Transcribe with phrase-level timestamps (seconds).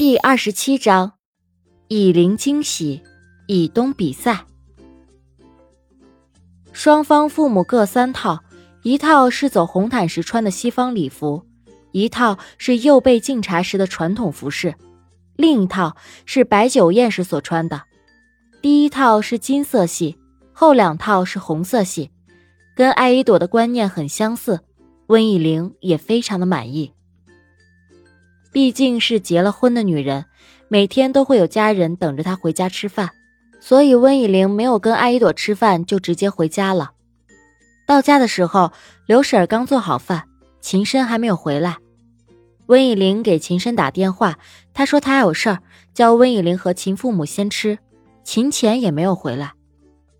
[0.00, 1.12] 第二十七章，
[1.88, 3.02] 以灵惊喜，
[3.46, 4.46] 以东比赛。
[6.72, 8.42] 双方父母各三套，
[8.82, 11.44] 一套是走红毯时穿的西方礼服，
[11.92, 14.74] 一套是右被敬茶时的传统服饰，
[15.36, 15.94] 另一套
[16.24, 17.82] 是摆酒宴时所穿的。
[18.62, 20.16] 第一套是金色系，
[20.50, 22.10] 后两套是红色系，
[22.74, 24.60] 跟艾依朵的观念很相似。
[25.08, 26.94] 温以玲也非常的满意。
[28.52, 30.24] 毕竟是结了婚的女人，
[30.68, 33.10] 每天都会有家人等着她回家吃饭，
[33.60, 36.92] 所以温以玲没有跟艾依朵吃饭，就直接回家了。
[37.86, 38.72] 到家的时候，
[39.06, 40.24] 刘婶刚做好饭，
[40.60, 41.76] 秦深还没有回来。
[42.66, 44.38] 温以玲给秦深打电话，
[44.72, 45.58] 他说他有事儿，
[45.92, 47.78] 叫温以玲和秦父母先吃。
[48.22, 49.52] 秦钱也没有回来，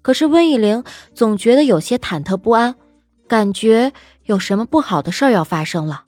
[0.00, 0.82] 可是温以玲
[1.14, 2.74] 总觉得有些忐忑不安，
[3.28, 3.92] 感觉
[4.24, 6.04] 有什么不好的事儿要发生了。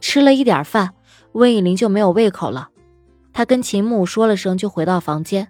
[0.00, 0.92] 吃了一点饭。
[1.36, 2.70] 温以玲就没有胃口了，
[3.32, 5.48] 她跟秦母说了声，就回到房间。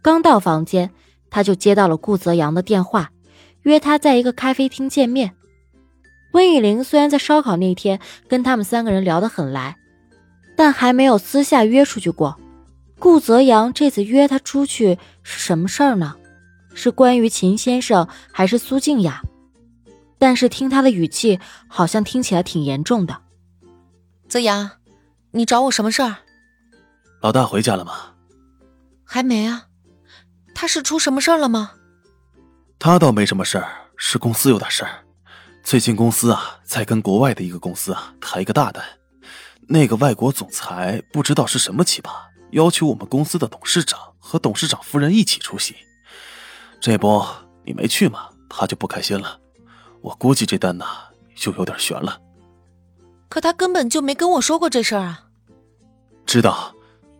[0.00, 0.90] 刚到房间，
[1.28, 3.10] 她就接到了顾泽阳的电话，
[3.62, 5.34] 约他在一个咖啡厅见面。
[6.32, 9.76] 温以玲虽然在烧烤那天跟他们三个人聊得很来，
[10.56, 12.38] 但还没有私下约出去过。
[12.98, 16.16] 顾泽阳这次约她出去是什么事儿呢？
[16.74, 19.22] 是关于秦先生还是苏静雅？
[20.18, 23.18] 但是听他的语气，好像听起来挺严重的。
[24.26, 24.70] 泽阳。
[25.38, 26.16] 你找我什么事儿？
[27.20, 28.12] 老大回家了吗？
[29.04, 29.66] 还没啊。
[30.52, 31.74] 他是出什么事儿了吗？
[32.76, 35.04] 他倒没什么事儿，是公司有点事儿。
[35.62, 38.84] 最近公司啊，在跟国外的一个公司啊谈一个大单。
[39.68, 42.10] 那个外国总裁不知道是什么奇葩，
[42.50, 45.76] 要求我们公司的董事长和董事长夫人一起出席。
[46.80, 47.24] 这不，
[47.64, 49.38] 你没去嘛，他就不开心了。
[50.00, 50.84] 我估计这单呐，
[51.36, 52.20] 就有点悬了。
[53.28, 55.26] 可他根本就没跟我说过这事儿啊！
[56.28, 56.74] 知道，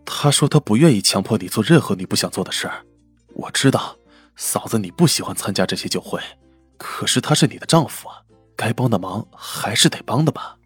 [0.05, 2.85] 他说他不愿意强迫你做任何你不想做的事儿。
[3.33, 3.97] 我知道，
[4.35, 6.21] 嫂子你不喜欢参加这些酒会，
[6.77, 8.17] 可是他是你的丈夫啊，
[8.55, 10.59] 该帮的忙还是得帮的吧？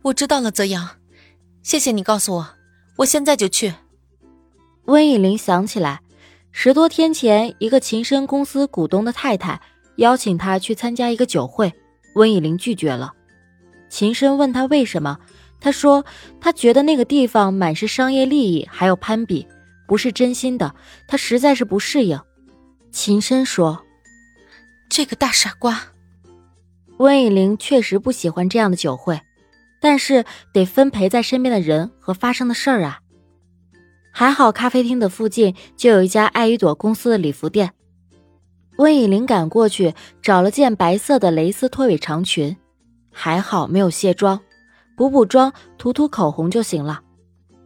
[0.00, 0.96] 我知道了，泽阳，
[1.62, 2.48] 谢谢你告诉我，
[2.96, 3.74] 我现在就去。
[4.86, 6.00] 温以玲想起来，
[6.52, 9.60] 十多天前一个秦深公司股东的太太
[9.96, 11.70] 邀请她去参加一个酒会，
[12.14, 13.12] 温以玲拒绝了。
[13.90, 15.18] 秦深问他为什么，
[15.62, 16.04] 他说
[16.40, 19.46] 他觉得那个地方满是商业利益，还有攀比，
[19.86, 20.74] 不是真心的，
[21.06, 22.20] 他实在是不适应。
[22.90, 23.84] 秦深说
[24.90, 25.80] ：“这个大傻瓜。”
[26.98, 29.20] 温以玲确实不喜欢这样的酒会，
[29.80, 32.98] 但是得分陪在身边的人和发生的事儿啊。
[34.10, 37.70] 还好咖啡厅的附近就有一家爱依朵公司的礼服店，
[38.78, 42.56] 温以玲赶过去找了件白色的蕾丝拖尾长裙。
[43.10, 44.40] 还好没有卸妆，
[44.96, 47.02] 补补妆、涂涂口红就行了。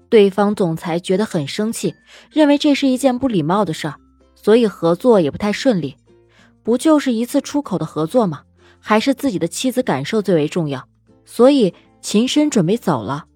[0.08, 1.94] 对方总裁觉得很生气，
[2.30, 3.96] 认为这是一件不礼貌的事儿，
[4.34, 5.96] 所以合作也不太顺利。
[6.62, 8.42] 不就是一次出口的合作吗？
[8.80, 10.88] 还是自己的妻子感受最为重要。
[11.24, 13.26] 所以秦深准备走了。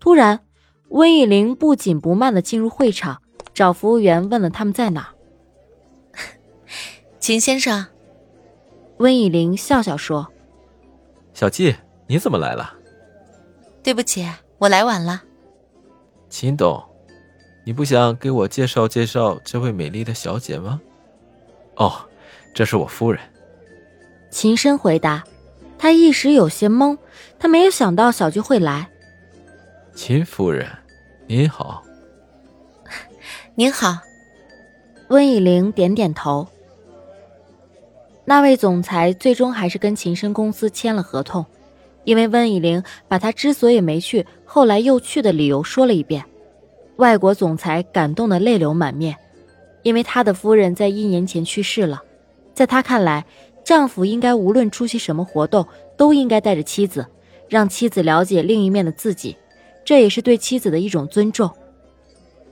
[0.00, 0.40] 突然，
[0.88, 3.20] 温以玲不紧不慢地进入会场，
[3.52, 5.10] 找服务员问了他们在哪。
[7.20, 7.84] 秦先生，
[8.96, 10.32] 温以玲笑笑说。
[11.34, 12.77] 小季，你怎么来了？
[13.88, 14.28] 对不起，
[14.58, 15.22] 我来晚了。
[16.28, 16.84] 秦董，
[17.64, 20.78] 你不想给我介绍介绍这位美丽的小姐吗？
[21.76, 21.94] 哦，
[22.52, 23.18] 这是我夫人。
[24.30, 25.24] 秦深回答，
[25.78, 26.98] 他一时有些懵，
[27.38, 28.90] 他没有想到小菊会来。
[29.94, 30.68] 秦夫人，
[31.26, 31.82] 您好。
[33.56, 34.00] 您好。
[35.08, 36.46] 温以玲点点头。
[38.26, 41.46] 那位总裁最终还是跟秦深公司签了合同，
[42.08, 46.24] 因为温以玲把他之所以没去，后来又去的理由说了一遍。
[46.96, 49.14] 外国总裁感动的泪流满面，
[49.82, 52.02] 因为他的夫人在一年前去世了，
[52.54, 53.26] 在他看来，
[53.62, 55.66] 丈夫应该无论出席什么活动，
[55.98, 57.06] 都应该带着妻子，
[57.46, 59.36] 让妻子了解另一面的自己，
[59.84, 61.50] 这也是对妻子的一种尊重。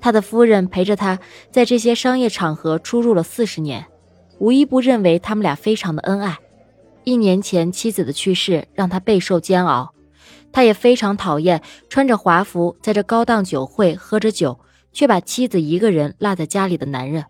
[0.02, 1.18] 他的夫人陪着他
[1.50, 3.86] 在这些商业场合出入了四十年。
[4.38, 6.36] 无一不认为他们俩非常的恩爱。
[7.06, 9.94] 一年前妻子的去世让他备受煎熬，
[10.50, 14.58] 他也非常讨厌穿着华服在这高档酒会喝着酒，
[14.92, 17.24] 却把妻子一个人落在家里的男人。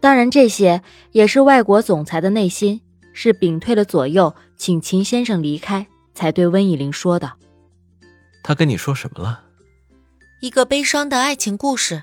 [0.00, 0.82] 当然，这些
[1.12, 2.80] 也是外国总裁的内心，
[3.12, 7.30] 是屏退了左右，请秦先生离开，才对温以玲说的。
[8.42, 9.44] 他跟你说什么了？
[10.40, 12.02] 一个悲伤的爱情故事。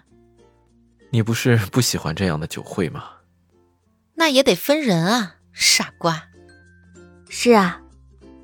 [1.10, 3.04] 你不是不喜欢这样的酒会吗？
[4.16, 6.27] 那也得分人啊，傻瓜。
[7.30, 7.82] 是啊，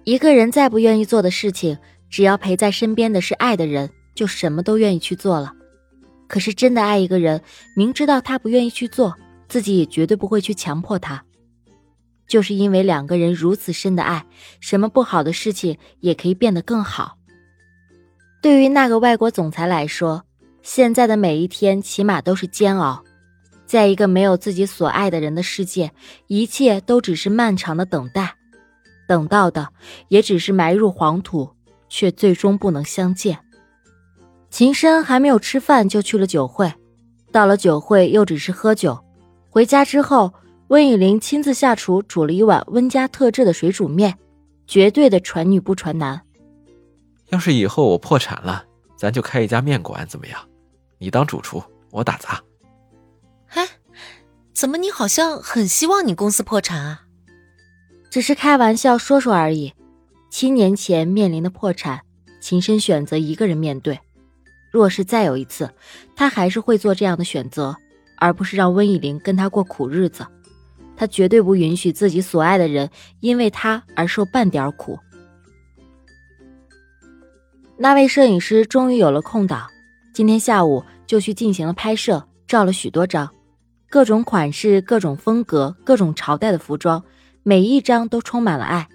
[0.03, 1.77] 一个人再不愿意做的事情，
[2.09, 5.53] 只要陪在身边的是爱的人，就什么都愿意去做了。
[6.27, 7.41] 可是真的爱一个人，
[7.75, 9.15] 明知道他不愿意去做，
[9.47, 11.23] 自己也绝对不会去强迫他。
[12.27, 14.25] 就是因为两个人如此深的爱，
[14.59, 17.17] 什么不好的事情也可以变得更好。
[18.41, 20.23] 对于那个外国总裁来说，
[20.61, 23.03] 现在的每一天起码都是煎熬。
[23.65, 25.91] 在一个没有自己所爱的人的世界，
[26.27, 28.35] 一切都只是漫长的等待，
[29.13, 29.69] 等到的
[30.07, 31.51] 也只是埋入黄土，
[31.87, 33.37] 却最终不能相见。
[34.49, 36.73] 秦深还没有吃饭就去了酒会，
[37.31, 39.05] 到了酒会又只是喝酒。
[39.51, 40.33] 回家之后，
[40.69, 44.17] 温以玲亲自下厨煮了一碗温家特制的水煮面，
[44.65, 46.19] 绝对的传女不传男。
[47.29, 48.65] 要是以后我破产了，
[48.95, 50.39] 咱就开一家面馆，怎么样？
[50.97, 51.61] 你当主厨，
[51.91, 52.41] 我打杂。
[53.49, 53.67] 哎，
[54.53, 57.02] 怎么你好像很希望你公司破产啊？
[58.13, 59.73] 只是开玩笑说说而已。
[60.29, 62.01] 七年前面临的破产，
[62.39, 63.99] 秦深选择一个人面对。
[64.69, 65.71] 若是再有一次，
[66.15, 67.75] 他还是会做这样的选择，
[68.19, 70.27] 而不是让温以玲跟他过苦日子。
[70.95, 72.87] 他绝对不允许自己所爱的人
[73.19, 74.99] 因为他而受半点苦。
[77.77, 79.67] 那位摄影师终于有了空档，
[80.13, 83.27] 今天下午就去进行了拍摄，照了许多张。
[83.89, 87.03] 各种款式、各种风格、各种朝代的服装，
[87.43, 88.89] 每一张都充满了爱。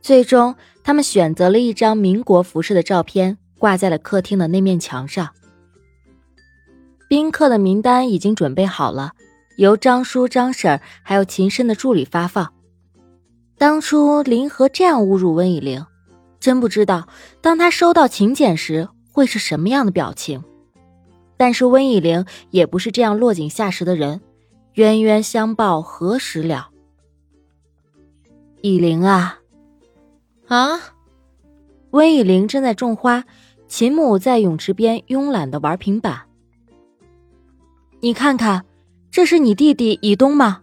[0.00, 0.54] 最终，
[0.84, 5.30] 他们选择了一张民国服饰的照片，挂在了客厅的那面墙上。
[7.08, 9.12] 宾客的名单已经准备好了，
[9.56, 12.52] 由张叔、张婶还有秦深的助理发放。
[13.58, 15.86] 当初林和这样侮辱温以玲，
[16.40, 17.06] 真不知道
[17.40, 20.42] 当他收到请柬时会是什么样的表情。
[21.36, 24.20] 但是温以玲也不是这样落井下石的人，
[24.74, 26.70] 冤冤相报何时了？
[28.62, 29.40] 以玲啊，
[30.46, 30.78] 啊！
[31.90, 33.24] 温以玲正在种花，
[33.66, 36.22] 秦母在泳池边慵懒的玩平板。
[37.98, 38.64] 你看看，
[39.10, 40.62] 这是你弟弟以东吗？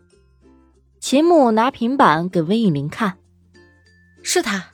[1.01, 3.17] 秦母拿平板给温以玲看，
[4.23, 4.69] 是他，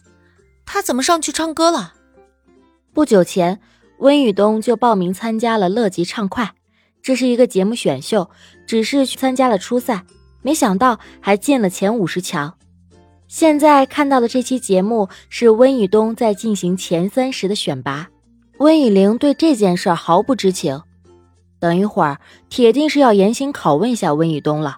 [0.63, 1.95] 他怎么上去唱歌了？
[2.94, 3.60] 不久前。
[4.00, 6.54] 温以东就报名参加了乐极畅快，
[7.01, 8.30] 这是一个节目选秀，
[8.68, 10.06] 只是去参加了初赛，
[10.42, 12.57] 没想到还进了前五十强。
[13.27, 18.07] 现在看到的这期节目是温以东在进行前三十的选拔，
[18.60, 20.81] 温以玲对这件事毫不知情。
[21.60, 22.19] 等一会儿
[22.50, 24.77] 铁定是要严刑拷问一下温以东了，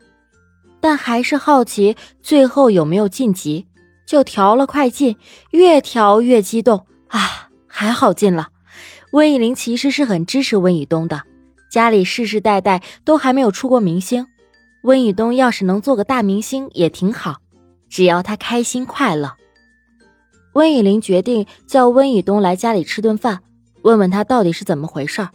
[0.79, 3.65] 但还是好奇最后有没有晋级，
[4.05, 5.17] 就调了快进，
[5.51, 7.49] 越调越激动啊！
[7.67, 8.47] 还好进了。
[9.11, 11.23] 温以玲其实是很支持温以东的，
[11.69, 14.25] 家里世世代代都还没有出过明星，
[14.83, 17.37] 温以东要是能做个大明星也挺好，
[17.89, 19.33] 只要他开心快乐。
[20.53, 23.41] 温以玲决定叫温以东来家里吃顿饭，
[23.83, 25.27] 问问他到底是怎么回事。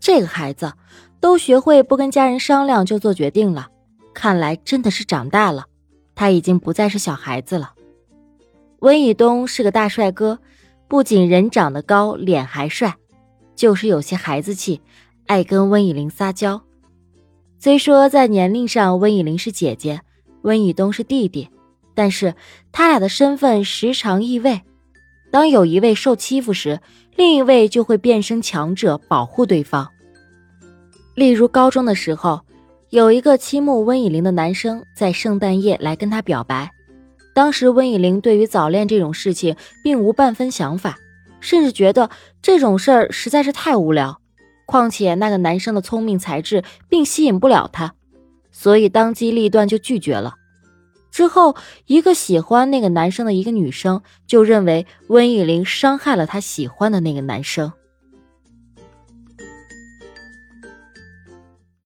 [0.00, 0.72] 这个孩子
[1.20, 3.68] 都学会不跟家人商量就做决定了，
[4.14, 5.66] 看来真的是长大了，
[6.14, 7.72] 他已经不再是小孩子了。
[8.80, 10.38] 温以东是个大帅哥。
[10.90, 12.96] 不仅人长得高，脸还帅，
[13.54, 14.80] 就是有些孩子气，
[15.26, 16.62] 爱跟温以玲撒娇。
[17.58, 20.00] 虽说在年龄上温以玲是姐姐，
[20.40, 21.50] 温以东是弟弟，
[21.98, 22.36] 但是
[22.70, 24.60] 他俩的身份时常异位。
[25.32, 26.80] 当有一位受欺负时，
[27.16, 29.88] 另一位就会变身强者保护对方。
[31.16, 32.42] 例如高中的时候，
[32.90, 36.70] 有一个倾慕温以玲的男生在圣诞夜来跟她表白。
[37.34, 40.96] 当时温以玲对于早恋这种事情并无半分想法，
[41.40, 44.20] 甚至觉得这种事儿实在是太无聊。
[44.66, 47.94] 况且那个男生的聪明才智并吸引不了她，
[48.52, 50.34] 所以当机立断就拒绝了。
[51.18, 51.56] 之后，
[51.86, 57.72] 一个喜欢那个男生的一个女生就认为温以玲伤害了她喜欢的那个男生。